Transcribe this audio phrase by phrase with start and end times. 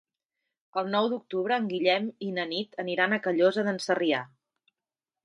[0.81, 4.23] El nou d'octubre en Guillem i na Nit aniran a Callosa d'en Sarrià.